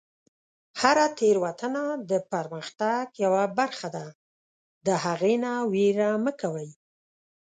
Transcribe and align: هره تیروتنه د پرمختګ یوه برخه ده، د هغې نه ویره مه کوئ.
هره 0.81 1.05
تیروتنه 1.17 1.83
د 2.09 2.11
پرمختګ 2.31 3.05
یوه 3.23 3.43
برخه 3.57 3.87
ده، 3.95 4.05
د 4.87 4.87
هغې 5.05 5.35
نه 5.43 5.51
ویره 5.71 6.09
مه 6.23 6.31
کوئ. 6.41 6.69